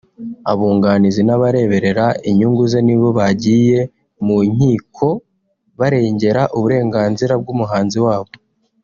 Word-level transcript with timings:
abunganizi 0.51 1.21
n’abareberera 1.25 2.05
inyungu 2.29 2.63
ze 2.71 2.79
ni 2.87 2.95
bo 2.99 3.09
bagiye 3.19 3.79
mu 4.25 4.37
nkiko 4.53 5.07
barengera 5.79 6.41
uburenganzira 6.57 7.33
bw’umuhanzi 7.43 7.99
wabo 8.05 8.31